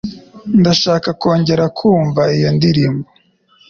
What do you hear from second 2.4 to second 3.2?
ndirimbo.